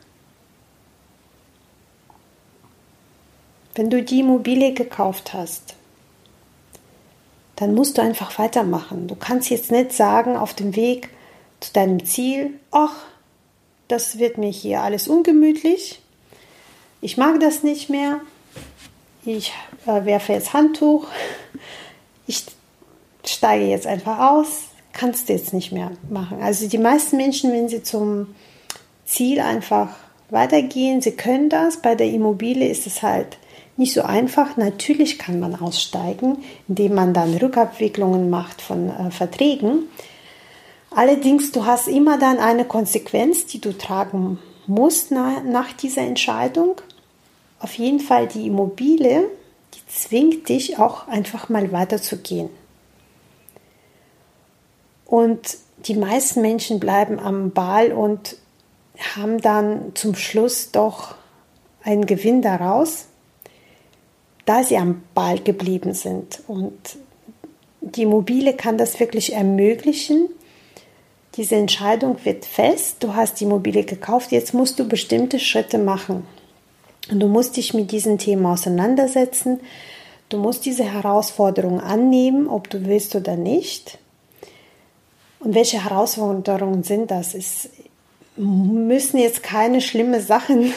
Wenn 3.76 3.90
du 3.90 4.02
die 4.02 4.21
Immobilie 4.21 4.73
gekauft 4.73 5.35
hast, 5.35 5.75
dann 7.56 7.75
musst 7.75 7.99
du 7.99 8.02
einfach 8.02 8.38
weitermachen. 8.38 9.06
Du 9.06 9.14
kannst 9.14 9.50
jetzt 9.50 9.71
nicht 9.71 9.92
sagen 9.92 10.37
auf 10.37 10.54
dem 10.54 10.75
Weg 10.76 11.11
zu 11.61 11.75
deinem 11.75 12.04
Ziel, 12.04 12.54
ach, 12.71 13.04
das 13.88 14.18
wird 14.18 14.38
mir 14.38 14.50
hier 14.50 14.80
alles 14.80 15.09
ungemütlich, 15.09 16.00
ich 17.02 17.18
mag 17.18 17.38
das 17.40 17.62
nicht 17.62 17.90
mehr, 17.90 18.21
ich 19.25 19.52
äh, 19.87 20.04
werfe 20.06 20.33
jetzt 20.33 20.54
Handtuch, 20.54 21.06
ich 22.26 22.45
steige 23.25 23.66
jetzt 23.66 23.87
einfach 23.87 24.18
aus, 24.18 24.64
kannst 24.92 25.28
du 25.28 25.35
jetzt 25.35 25.52
nicht 25.52 25.73
mehr 25.73 25.92
machen. 26.09 26.42
Also 26.42 26.66
die 26.66 26.78
meisten 26.78 27.18
Menschen, 27.18 27.52
wenn 27.52 27.68
sie 27.68 27.83
zum 27.83 28.35
Ziel 29.04 29.40
einfach 29.40 29.90
weitergehen, 30.30 31.02
sie 31.02 31.12
können 31.12 31.50
das. 31.50 31.83
Bei 31.83 31.95
der 31.95 32.09
Immobilie 32.09 32.68
ist 32.68 32.87
es 32.87 33.02
halt 33.02 33.37
nicht 33.76 33.92
so 33.92 34.02
einfach. 34.02 34.56
Natürlich 34.56 35.18
kann 35.18 35.40
man 35.40 35.54
aussteigen, 35.54 36.38
indem 36.68 36.95
man 36.95 37.14
dann 37.14 37.35
Rückabwicklungen 37.35 38.30
macht 38.30 38.62
von 38.62 38.88
äh, 38.88 39.11
Verträgen. 39.11 39.85
Allerdings, 40.90 41.52
du 41.52 41.66
hast 41.66 41.88
immer 41.88 42.18
dann 42.18 42.38
eine 42.38 42.64
Konsequenz, 42.64 43.47
die 43.47 43.61
du 43.61 43.76
tragen 43.76 44.38
musst 44.66 45.11
nach, 45.11 45.42
nach 45.42 45.73
dieser 45.73 46.02
Entscheidung. 46.02 46.80
Auf 47.61 47.75
jeden 47.75 48.00
Fall 48.00 48.26
die 48.26 48.47
Immobilie, 48.47 49.28
die 49.75 49.87
zwingt 49.92 50.49
dich 50.49 50.78
auch 50.78 51.09
einfach 51.09 51.49
mal 51.49 51.73
weiterzugehen. 51.73 52.49
Und 55.04 55.59
die 55.87 55.95
meisten 55.95 56.40
Menschen 56.40 56.80
bleiben 56.80 57.18
am 57.18 57.50
Ball 57.50 57.92
und 57.92 58.37
haben 59.14 59.40
dann 59.40 59.95
zum 59.95 60.14
Schluss 60.14 60.73
doch 60.73 61.14
einen 61.83 62.06
Gewinn 62.06 62.42
daraus, 62.42 63.05
da 64.47 64.62
sie 64.62 64.79
am 64.79 65.03
Ball 65.15 65.38
geblieben 65.41 65.93
sind. 65.93 66.41
Und 66.47 66.97
die 67.81 68.03
Immobilie 68.03 68.55
kann 68.55 68.79
das 68.79 68.99
wirklich 68.99 69.35
ermöglichen. 69.35 70.29
Diese 71.37 71.57
Entscheidung 71.57 72.17
wird 72.25 72.47
fest, 72.47 72.97
du 73.00 73.15
hast 73.15 73.41
die 73.41 73.45
Immobilie 73.45 73.85
gekauft, 73.85 74.33
jetzt 74.33 74.55
musst 74.55 74.79
du 74.79 74.88
bestimmte 74.88 75.38
Schritte 75.38 75.76
machen. 75.76 76.25
Und 77.11 77.21
du 77.21 77.29
musst 77.29 77.57
dich 77.57 77.75
mit 77.75 77.93
diesen 77.93 78.19
Themen 78.19 78.47
auseinandersetzen. 78.47 79.61
Du 80.29 80.38
musst 80.38 80.65
diese 80.65 80.85
Herausforderungen 80.85 81.81
annehmen, 81.81 82.49
ob 82.49 82.71
du 82.71 82.87
willst 82.87 83.15
oder 83.15 83.37
nicht. 83.37 83.99
Und 85.38 85.55
welche 85.55 85.85
Herausforderungen 85.85 86.83
sind 86.83 87.11
das? 87.11 87.35
Es 87.35 87.69
müssen 88.37 89.19
jetzt 89.19 89.43
keine 89.43 89.81
schlimmen 89.81 90.21
Sachen 90.21 90.73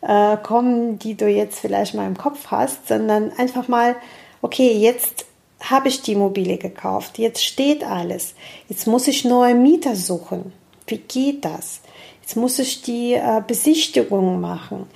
äh, 0.00 0.36
kommen, 0.36 0.98
die 0.98 1.16
du 1.16 1.28
jetzt 1.28 1.60
vielleicht 1.60 1.94
mal 1.94 2.06
im 2.06 2.16
Kopf 2.16 2.46
hast, 2.50 2.88
sondern 2.88 3.32
einfach 3.32 3.68
mal, 3.68 3.96
okay, 4.42 4.72
jetzt 4.72 5.26
habe 5.60 5.88
ich 5.88 6.02
die 6.02 6.12
Immobilie 6.12 6.58
gekauft, 6.58 7.18
jetzt 7.18 7.44
steht 7.44 7.84
alles, 7.84 8.34
jetzt 8.68 8.86
muss 8.86 9.08
ich 9.08 9.24
neue 9.24 9.54
Mieter 9.54 9.96
suchen. 9.96 10.52
Wie 10.86 10.98
geht 10.98 11.44
das? 11.44 11.80
Jetzt 12.22 12.36
muss 12.36 12.58
ich 12.58 12.82
die 12.82 13.14
äh, 13.14 13.42
Besichtigung 13.46 14.40
machen. 14.40 14.86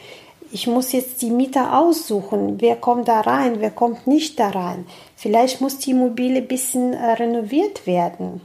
Ich 0.51 0.67
muss 0.67 0.93
jetzt 0.93 1.23
die 1.23 1.31
Mieter 1.31 1.79
aussuchen. 1.79 2.61
Wer 2.61 2.77
kommt 2.77 3.09
da 3.09 3.23
rein, 3.23 3.57
wer 3.61 3.71
kommt 3.71 4.07
nicht 4.07 4.39
da 4.39 4.51
rein. 4.51 4.87
Vielleicht 5.17 5.63
muss 5.63 5.79
die 5.79 5.93
Immobilie 5.93 6.43
ein 6.43 6.49
bisschen 6.49 6.93
äh, 6.93 7.13
renoviert 7.13 7.87
werden. 7.87 8.43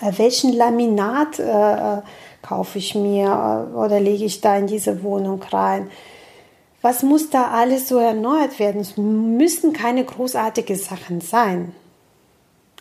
Äh, 0.00 0.12
welchen 0.16 0.54
Laminat 0.54 1.38
äh, 1.38 2.00
kaufe 2.44 2.78
ich 2.78 2.94
mir 2.94 3.70
oder 3.74 4.00
lege 4.00 4.24
ich 4.24 4.40
da 4.40 4.56
in 4.58 4.66
diese 4.66 5.02
Wohnung 5.02 5.42
rein? 5.42 5.90
Was 6.82 7.02
muss 7.02 7.30
da 7.30 7.50
alles 7.50 7.88
so 7.88 7.98
erneuert 7.98 8.58
werden? 8.58 8.82
Es 8.82 8.98
müssen 8.98 9.72
keine 9.72 10.04
großartigen 10.04 10.76
Sachen 10.76 11.22
sein. 11.22 11.74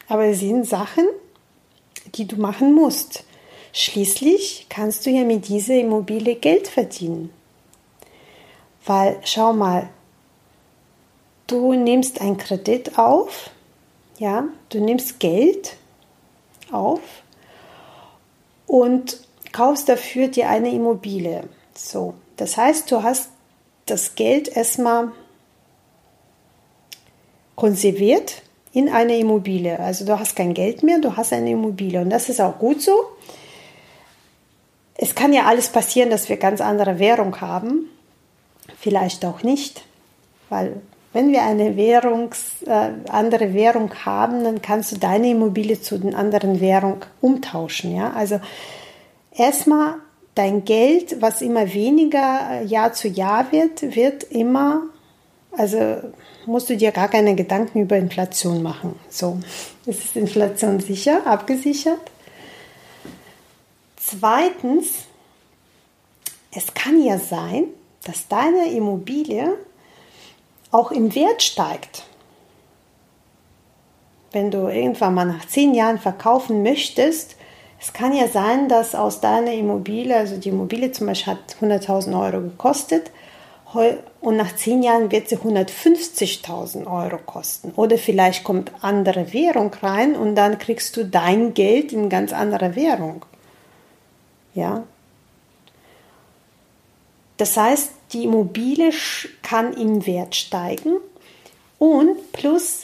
Aber 0.09 0.25
es 0.25 0.41
sind 0.41 0.67
Sachen, 0.67 1.05
die 2.15 2.27
du 2.27 2.35
machen 2.35 2.73
musst. 2.75 3.23
Schließlich 3.71 4.67
kannst 4.67 5.05
du 5.05 5.09
ja 5.09 5.23
mit 5.23 5.47
dieser 5.47 5.75
Immobilie 5.75 6.35
Geld 6.35 6.67
verdienen. 6.67 7.29
Weil, 8.85 9.17
schau 9.23 9.53
mal, 9.53 9.87
du 11.47 11.73
nimmst 11.73 12.19
einen 12.19 12.35
Kredit 12.35 12.99
auf, 12.99 13.49
ja, 14.19 14.43
du 14.69 14.81
nimmst 14.81 15.21
Geld 15.21 15.77
auf 16.69 16.99
und 18.67 19.21
kaufst 19.53 19.87
dafür 19.87 20.27
dir 20.27 20.49
eine 20.49 20.73
Immobilie. 20.73 21.43
So, 21.73 22.15
das 22.35 22.57
heißt, 22.57 22.91
du 22.91 23.03
hast 23.03 23.29
das 23.85 24.15
Geld 24.15 24.49
erstmal 24.49 25.11
konserviert 27.55 28.41
in 28.73 28.89
eine 28.89 29.17
Immobilie. 29.17 29.79
Also 29.79 30.05
du 30.05 30.19
hast 30.19 30.35
kein 30.35 30.53
Geld 30.53 30.83
mehr, 30.83 30.99
du 30.99 31.15
hast 31.15 31.31
eine 31.31 31.51
Immobilie 31.51 32.01
und 32.01 32.09
das 32.09 32.27
ist 32.27 32.41
auch 32.41 32.57
gut 32.59 32.81
so. 32.81 32.93
Es 34.95 35.15
kann 35.15 35.33
ja 35.33 35.45
alles 35.45 35.69
passieren, 35.69 36.09
dass 36.09 36.29
wir 36.29 36.37
ganz 36.37 36.61
andere 36.61 36.99
Währung 36.99 37.39
haben, 37.41 37.89
vielleicht 38.79 39.25
auch 39.25 39.43
nicht, 39.43 39.85
weil 40.49 40.81
wenn 41.13 41.31
wir 41.31 41.43
eine 41.43 41.77
Währungs, 41.77 42.63
äh, 42.65 42.89
andere 43.09 43.53
Währung 43.53 43.93
haben, 44.03 44.43
dann 44.43 44.63
kannst 44.63 44.91
du 44.91 44.97
deine 44.97 45.29
Immobilie 45.29 45.79
zu 45.79 45.99
den 45.99 46.15
anderen 46.15 46.59
Währung 46.59 47.05
umtauschen. 47.21 47.95
Ja? 47.95 48.13
Also 48.13 48.39
erstmal 49.35 49.95
dein 50.35 50.65
Geld, 50.65 51.21
was 51.21 51.41
immer 51.41 51.73
weniger 51.73 52.61
äh, 52.61 52.65
Jahr 52.65 52.93
zu 52.93 53.07
Jahr 53.07 53.51
wird, 53.51 53.95
wird 53.95 54.23
immer, 54.23 54.83
also 55.51 55.97
musst 56.45 56.69
du 56.69 56.77
dir 56.77 56.91
gar 56.91 57.07
keine 57.07 57.35
Gedanken 57.35 57.81
über 57.81 57.97
Inflation 57.97 58.63
machen. 58.63 58.99
So, 59.09 59.39
es 59.85 60.05
ist 60.05 60.15
Inflation 60.15 60.79
sicher, 60.79 61.25
abgesichert. 61.25 61.99
Zweitens, 63.97 65.05
es 66.51 66.73
kann 66.73 67.01
ja 67.03 67.17
sein, 67.17 67.65
dass 68.03 68.27
deine 68.27 68.71
Immobilie 68.71 69.57
auch 70.71 70.91
im 70.91 71.13
Wert 71.15 71.41
steigt. 71.41 72.03
Wenn 74.31 74.51
du 74.51 74.67
irgendwann 74.67 75.13
mal 75.13 75.25
nach 75.25 75.47
zehn 75.47 75.73
Jahren 75.73 75.99
verkaufen 75.99 76.63
möchtest, 76.63 77.35
es 77.83 77.91
kann 77.91 78.15
ja 78.15 78.29
sein, 78.29 78.69
dass 78.69 78.95
aus 78.95 79.19
deiner 79.19 79.51
Immobilie, 79.51 80.15
also 80.15 80.37
die 80.37 80.47
Immobilie 80.49 80.93
zum 80.93 81.07
Beispiel 81.07 81.33
hat 81.33 81.57
100.000 81.59 82.17
Euro 82.17 82.39
gekostet 82.39 83.11
und 84.21 84.37
nach 84.37 84.55
zehn 84.55 84.83
Jahren 84.83 85.11
wird 85.11 85.27
sie 85.27 85.35
150.000 85.35 86.87
Euro 86.87 87.17
kosten. 87.17 87.73
Oder 87.75 87.97
vielleicht 87.97 88.45
kommt 88.45 88.71
andere 88.79 89.33
Währung 89.33 89.73
rein 89.81 90.15
und 90.15 90.35
dann 90.35 90.59
kriegst 90.59 90.95
du 90.95 91.03
dein 91.03 91.53
Geld 91.53 91.91
in 91.91 92.07
ganz 92.07 92.31
anderer 92.31 92.77
Währung. 92.77 93.25
Ja. 94.53 94.83
Das 97.35 97.57
heißt, 97.57 97.91
die 98.13 98.23
Immobilie 98.23 98.91
kann 99.41 99.73
im 99.73 100.05
Wert 100.05 100.35
steigen 100.35 100.99
und 101.79 102.31
plus 102.31 102.83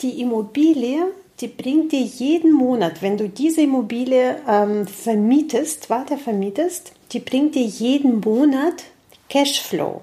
die 0.00 0.20
Immobilie, 0.20 1.04
die 1.40 1.48
bringt 1.48 1.92
dir 1.92 2.02
jeden 2.02 2.52
Monat, 2.52 3.00
wenn 3.00 3.16
du 3.16 3.28
diese 3.28 3.62
Immobilie 3.62 4.36
ähm, 4.46 4.86
vermietest, 4.86 5.88
weiter 5.88 6.18
vermietest, 6.18 6.92
die 7.12 7.20
bringt 7.20 7.54
dir 7.54 7.64
jeden 7.64 8.20
Monat 8.20 8.84
Cashflow. 9.30 10.02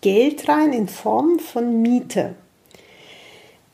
Geld 0.00 0.48
rein 0.48 0.72
in 0.72 0.88
Form 0.88 1.38
von 1.40 1.82
Miete. 1.82 2.34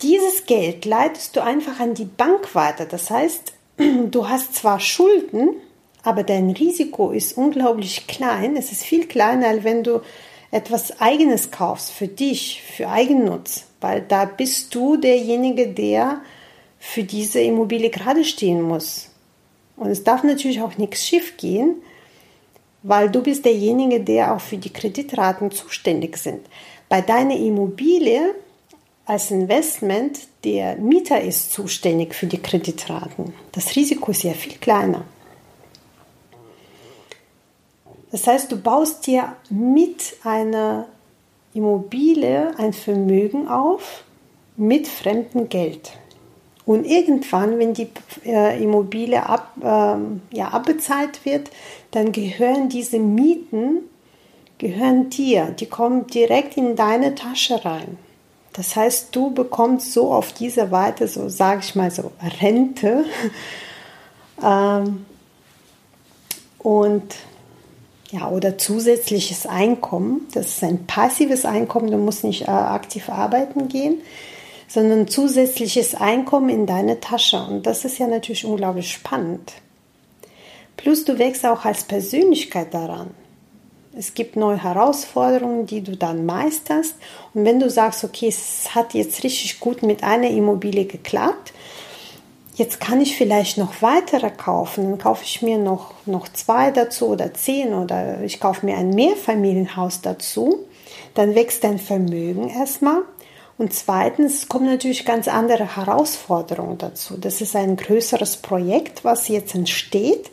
Dieses 0.02 0.46
Geld 0.46 0.84
leitest 0.84 1.36
du 1.36 1.42
einfach 1.42 1.78
an 1.78 1.94
die 1.94 2.04
Bank 2.04 2.54
weiter. 2.54 2.86
Das 2.86 3.10
heißt, 3.10 3.52
du 4.10 4.28
hast 4.28 4.54
zwar 4.54 4.80
Schulden, 4.80 5.50
aber 6.02 6.22
dein 6.22 6.50
Risiko 6.50 7.10
ist 7.10 7.36
unglaublich 7.36 8.06
klein. 8.06 8.56
Es 8.56 8.72
ist 8.72 8.82
viel 8.82 9.06
kleiner, 9.06 9.48
als 9.48 9.64
wenn 9.64 9.82
du 9.82 10.00
etwas 10.50 11.00
Eigenes 11.00 11.50
kaufst 11.50 11.90
für 11.90 12.08
dich, 12.08 12.62
für 12.62 12.88
Eigennutz, 12.88 13.64
weil 13.80 14.00
da 14.00 14.24
bist 14.24 14.74
du 14.74 14.96
derjenige, 14.96 15.68
der 15.68 16.22
für 16.78 17.04
diese 17.04 17.40
Immobilie 17.40 17.90
gerade 17.90 18.24
stehen 18.24 18.62
muss. 18.62 19.10
Und 19.76 19.90
es 19.90 20.04
darf 20.04 20.22
natürlich 20.22 20.60
auch 20.60 20.78
nichts 20.78 21.06
schief 21.06 21.36
gehen, 21.36 21.76
weil 22.82 23.10
du 23.10 23.22
bist 23.22 23.44
derjenige, 23.44 24.00
der 24.00 24.34
auch 24.34 24.40
für 24.40 24.56
die 24.56 24.72
Kreditraten 24.72 25.50
zuständig 25.50 26.16
sind. 26.16 26.40
Bei 26.88 27.00
deiner 27.00 27.36
Immobilie 27.36 28.34
als 29.04 29.30
Investment, 29.30 30.18
der 30.44 30.76
Mieter 30.76 31.20
ist 31.20 31.52
zuständig 31.52 32.14
für 32.14 32.26
die 32.26 32.42
Kreditraten. 32.42 33.32
Das 33.52 33.76
Risiko 33.76 34.10
ist 34.10 34.22
ja 34.22 34.32
viel 34.32 34.56
kleiner. 34.58 35.04
Das 38.10 38.26
heißt, 38.26 38.50
du 38.50 38.56
baust 38.56 39.06
dir 39.06 39.36
mit 39.50 40.16
einer 40.22 40.86
Immobilie 41.54 42.54
ein 42.58 42.72
Vermögen 42.72 43.48
auf 43.48 44.04
mit 44.56 44.88
fremdem 44.88 45.48
Geld. 45.48 45.92
Und 46.66 46.84
irgendwann, 46.84 47.58
wenn 47.58 47.72
die 47.72 47.88
äh, 48.24 48.62
Immobilie 48.62 49.24
ab, 49.24 49.52
äh, 49.60 50.36
ja, 50.36 50.48
abbezahlt 50.48 51.24
wird, 51.24 51.50
dann 51.92 52.12
gehören 52.12 52.68
diese 52.68 52.98
Mieten 52.98 53.88
gehören 54.58 55.10
dir. 55.10 55.46
Die 55.46 55.66
kommen 55.66 56.06
direkt 56.06 56.56
in 56.56 56.76
deine 56.76 57.14
Tasche 57.14 57.64
rein. 57.64 57.98
Das 58.52 58.74
heißt, 58.74 59.14
du 59.14 59.30
bekommst 59.32 59.92
so 59.92 60.12
auf 60.12 60.32
diese 60.32 60.70
Weise, 60.70 61.08
so 61.08 61.28
sage 61.28 61.60
ich 61.62 61.74
mal 61.74 61.90
so, 61.90 62.12
Rente. 62.40 63.04
ähm, 64.42 65.04
und 66.58 67.14
Ja, 68.12 68.30
oder 68.30 68.56
zusätzliches 68.56 69.46
Einkommen. 69.46 70.26
Das 70.32 70.46
ist 70.46 70.64
ein 70.64 70.86
passives 70.86 71.44
Einkommen, 71.44 71.90
du 71.90 71.98
musst 71.98 72.24
nicht 72.24 72.42
äh, 72.42 72.50
aktiv 72.50 73.08
arbeiten 73.08 73.68
gehen, 73.68 74.00
sondern 74.68 75.08
zusätzliches 75.08 75.94
Einkommen 75.94 76.48
in 76.48 76.66
deine 76.66 77.00
Tasche. 77.00 77.38
Und 77.38 77.66
das 77.66 77.84
ist 77.84 77.98
ja 77.98 78.06
natürlich 78.06 78.44
unglaublich 78.44 78.90
spannend. 78.92 79.52
Plus 80.76 81.04
du 81.04 81.18
wächst 81.18 81.46
auch 81.46 81.64
als 81.64 81.84
Persönlichkeit 81.84 82.74
daran. 82.74 83.10
Es 83.98 84.12
gibt 84.12 84.36
neue 84.36 84.62
Herausforderungen, 84.62 85.64
die 85.66 85.80
du 85.80 85.96
dann 85.96 86.26
meisterst. 86.26 86.96
Und 87.32 87.46
wenn 87.46 87.58
du 87.58 87.70
sagst, 87.70 88.04
okay, 88.04 88.28
es 88.28 88.74
hat 88.74 88.92
jetzt 88.92 89.24
richtig 89.24 89.58
gut 89.58 89.82
mit 89.82 90.02
einer 90.02 90.28
Immobilie 90.28 90.84
geklappt, 90.84 91.54
jetzt 92.56 92.78
kann 92.78 93.00
ich 93.00 93.16
vielleicht 93.16 93.56
noch 93.56 93.80
weitere 93.80 94.30
kaufen. 94.30 94.84
Dann 94.84 94.98
kaufe 94.98 95.24
ich 95.24 95.40
mir 95.40 95.56
noch, 95.56 95.94
noch 96.04 96.28
zwei 96.28 96.70
dazu 96.70 97.08
oder 97.08 97.32
zehn 97.32 97.72
oder 97.72 98.20
ich 98.20 98.38
kaufe 98.38 98.66
mir 98.66 98.76
ein 98.76 98.90
Mehrfamilienhaus 98.90 100.02
dazu. 100.02 100.66
Dann 101.14 101.34
wächst 101.34 101.64
dein 101.64 101.78
Vermögen 101.78 102.50
erstmal. 102.50 103.02
Und 103.58 103.72
zweitens 103.72 104.48
kommen 104.48 104.66
natürlich 104.66 105.06
ganz 105.06 105.28
andere 105.28 105.76
Herausforderungen 105.76 106.76
dazu. 106.76 107.16
Das 107.16 107.40
ist 107.40 107.56
ein 107.56 107.76
größeres 107.76 108.38
Projekt, 108.38 109.04
was 109.04 109.28
jetzt 109.28 109.54
entsteht. 109.54 110.30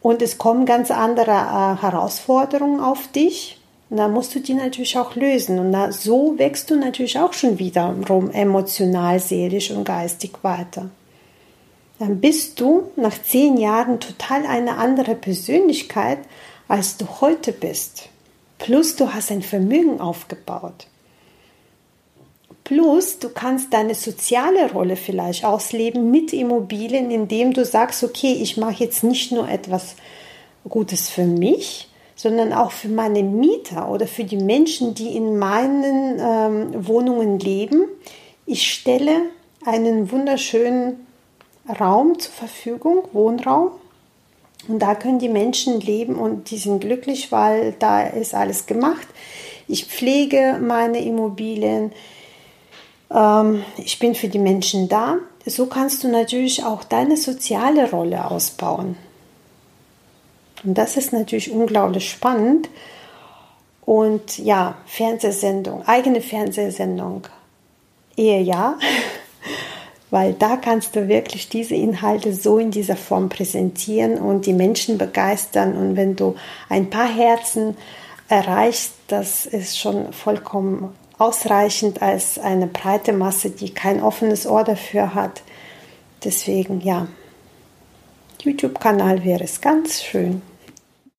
Und 0.00 0.22
es 0.22 0.38
kommen 0.38 0.64
ganz 0.64 0.90
andere 0.90 1.32
äh, 1.32 1.82
Herausforderungen 1.82 2.80
auf 2.80 3.08
dich. 3.08 3.60
Und 3.90 3.98
da 3.98 4.08
musst 4.08 4.34
du 4.34 4.40
die 4.40 4.54
natürlich 4.54 4.96
auch 4.98 5.14
lösen. 5.16 5.58
Und 5.58 5.72
da, 5.72 5.92
so 5.92 6.38
wächst 6.38 6.70
du 6.70 6.76
natürlich 6.76 7.18
auch 7.18 7.34
schon 7.34 7.58
wiederum 7.58 8.30
emotional, 8.30 9.20
seelisch 9.20 9.70
und 9.70 9.84
geistig 9.84 10.32
weiter. 10.42 10.90
Dann 11.98 12.20
bist 12.20 12.60
du 12.60 12.90
nach 12.96 13.20
zehn 13.22 13.56
Jahren 13.56 14.00
total 14.00 14.46
eine 14.46 14.76
andere 14.76 15.14
Persönlichkeit, 15.14 16.18
als 16.68 16.96
du 16.96 17.06
heute 17.20 17.52
bist. 17.52 18.08
Plus 18.58 18.96
du 18.96 19.12
hast 19.12 19.30
ein 19.30 19.42
Vermögen 19.42 20.00
aufgebaut. 20.00 20.86
Plus, 22.66 23.20
du 23.20 23.28
kannst 23.28 23.72
deine 23.72 23.94
soziale 23.94 24.72
Rolle 24.72 24.96
vielleicht 24.96 25.44
ausleben 25.44 26.10
mit 26.10 26.32
Immobilien, 26.32 27.12
indem 27.12 27.52
du 27.52 27.64
sagst, 27.64 28.02
okay, 28.02 28.32
ich 28.42 28.56
mache 28.56 28.82
jetzt 28.82 29.04
nicht 29.04 29.30
nur 29.30 29.48
etwas 29.48 29.94
Gutes 30.68 31.08
für 31.08 31.26
mich, 31.26 31.88
sondern 32.16 32.52
auch 32.52 32.72
für 32.72 32.88
meine 32.88 33.22
Mieter 33.22 33.88
oder 33.88 34.08
für 34.08 34.24
die 34.24 34.38
Menschen, 34.38 34.94
die 34.94 35.16
in 35.16 35.38
meinen 35.38 36.18
ähm, 36.18 36.88
Wohnungen 36.88 37.38
leben. 37.38 37.84
Ich 38.46 38.72
stelle 38.72 39.12
einen 39.64 40.10
wunderschönen 40.10 41.06
Raum 41.78 42.18
zur 42.18 42.32
Verfügung, 42.32 43.04
Wohnraum. 43.12 43.70
Und 44.66 44.80
da 44.80 44.96
können 44.96 45.20
die 45.20 45.28
Menschen 45.28 45.80
leben 45.80 46.16
und 46.16 46.50
die 46.50 46.58
sind 46.58 46.80
glücklich, 46.80 47.30
weil 47.30 47.76
da 47.78 48.02
ist 48.02 48.34
alles 48.34 48.66
gemacht. 48.66 49.06
Ich 49.68 49.84
pflege 49.84 50.58
meine 50.60 51.04
Immobilien 51.04 51.92
ähm, 53.10 53.64
ich 53.76 53.98
bin 53.98 54.14
für 54.14 54.28
die 54.28 54.38
Menschen 54.38 54.88
da. 54.88 55.16
So 55.44 55.66
kannst 55.66 56.02
du 56.02 56.08
natürlich 56.08 56.64
auch 56.64 56.84
deine 56.84 57.16
soziale 57.16 57.90
Rolle 57.90 58.30
ausbauen. 58.30 58.96
Und 60.64 60.76
das 60.76 60.96
ist 60.96 61.12
natürlich 61.12 61.50
unglaublich 61.50 62.10
spannend. 62.10 62.68
Und 63.84 64.38
ja, 64.38 64.74
Fernsehsendung, 64.86 65.86
eigene 65.86 66.20
Fernsehsendung, 66.20 67.22
eher 68.16 68.42
ja, 68.42 68.78
weil 70.10 70.32
da 70.32 70.56
kannst 70.56 70.96
du 70.96 71.06
wirklich 71.06 71.48
diese 71.48 71.76
Inhalte 71.76 72.32
so 72.34 72.58
in 72.58 72.72
dieser 72.72 72.96
Form 72.96 73.28
präsentieren 73.28 74.18
und 74.18 74.46
die 74.46 74.52
Menschen 74.52 74.98
begeistern. 74.98 75.76
Und 75.76 75.94
wenn 75.94 76.16
du 76.16 76.34
ein 76.68 76.90
paar 76.90 77.08
Herzen 77.08 77.76
erreichst, 78.28 78.94
das 79.06 79.46
ist 79.46 79.78
schon 79.78 80.12
vollkommen 80.12 80.92
ausreichend 81.18 82.02
als 82.02 82.38
eine 82.38 82.66
breite 82.66 83.12
Masse, 83.12 83.50
die 83.50 83.72
kein 83.72 84.02
offenes 84.02 84.46
Ohr 84.46 84.64
dafür 84.64 85.14
hat. 85.14 85.42
Deswegen 86.24 86.80
ja, 86.80 87.08
YouTube-Kanal 88.42 89.24
wäre 89.24 89.44
es 89.44 89.60
ganz 89.60 90.02
schön. 90.02 90.42